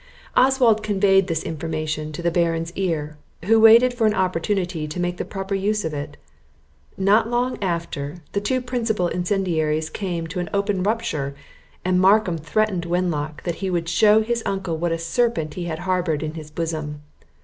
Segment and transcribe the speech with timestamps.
[0.35, 5.17] Oswald conveyed this information to the Baron's ear, who waited for an opportunity to make
[5.17, 6.17] the proper use of it.
[6.97, 11.35] Not long after, the two principal incendiaries came to an open rupture,
[11.85, 15.77] and Markham threatened Wenlock that he would shew his uncle what a serpent he had
[15.85, 17.03] harboured in his bosom.